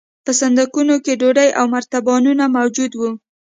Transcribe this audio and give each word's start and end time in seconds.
په 0.25 0.31
صندوقونو 0.39 0.95
کې 1.03 1.19
ډوډۍ 1.21 1.49
او 1.59 1.65
مرتبانونه 1.75 2.43
موجود 2.57 2.91
وو 2.95 3.11